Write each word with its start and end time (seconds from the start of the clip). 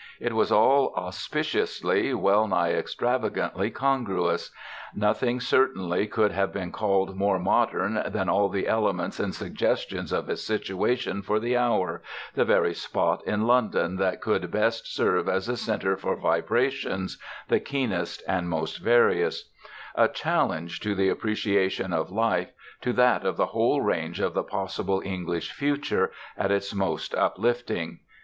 It 0.19 0.33
was 0.33 0.51
all 0.51 0.95
auspiciously, 0.95 2.11
well 2.15 2.47
nigh 2.47 2.71
extravagantly, 2.71 3.69
congruous; 3.69 4.49
nothing 4.95 5.39
certainly 5.39 6.07
could 6.07 6.31
have 6.31 6.51
been 6.51 6.71
called 6.71 7.15
more 7.15 7.37
modern 7.37 8.01
than 8.07 8.27
all 8.27 8.49
the 8.49 8.67
elements 8.67 9.19
and 9.19 9.35
suggestions 9.35 10.11
of 10.11 10.25
his 10.25 10.43
situation 10.43 11.21
for 11.21 11.39
the 11.39 11.55
hour, 11.55 12.01
the 12.33 12.43
very 12.43 12.73
spot 12.73 13.21
in 13.27 13.45
London 13.45 13.97
that 13.97 14.21
could 14.21 14.49
best 14.49 14.91
serve 14.91 15.29
as 15.29 15.47
a 15.47 15.55
centre 15.55 15.95
for 15.97 16.15
vibrations 16.15 17.19
the 17.47 17.59
keenest 17.59 18.23
and 18.27 18.49
most 18.49 18.77
various; 18.79 19.51
a 19.93 20.07
challenge 20.07 20.79
to 20.79 20.95
the 20.95 21.09
appreciation 21.09 21.93
of 21.93 22.09
life, 22.09 22.49
to 22.81 22.91
that 22.91 23.23
of 23.23 23.37
the 23.37 23.45
whole 23.53 23.81
range 23.81 24.19
of 24.19 24.33
the 24.33 24.41
possible 24.41 24.99
English 25.05 25.51
future, 25.51 26.11
at 26.35 26.49
its 26.49 26.73
most 26.73 27.13
uplifting. 27.13 27.99